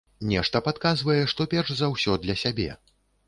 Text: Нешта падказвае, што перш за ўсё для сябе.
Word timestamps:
Нешта 0.29 0.61
падказвае, 0.67 1.17
што 1.35 1.47
перш 1.53 1.69
за 1.81 1.91
ўсё 1.93 2.17
для 2.27 2.35
сябе. 2.47 2.69